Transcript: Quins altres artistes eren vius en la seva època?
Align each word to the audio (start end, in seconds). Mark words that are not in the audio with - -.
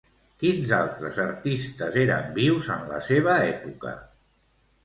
Quins 0.43 0.71
altres 0.77 1.19
artistes 1.25 1.99
eren 2.05 2.33
vius 2.39 2.73
en 2.79 2.89
la 2.95 3.03
seva 3.13 3.37
època? 3.55 3.97